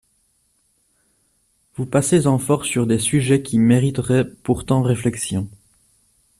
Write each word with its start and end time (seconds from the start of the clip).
Vous 1.75 1.85
passez 1.85 2.25
en 2.25 2.39
force 2.39 2.67
sur 2.67 2.87
des 2.87 2.97
sujets 2.97 3.43
qui 3.43 3.59
mériteraient 3.59 4.25
pourtant 4.27 4.81
réflexion. 4.81 5.47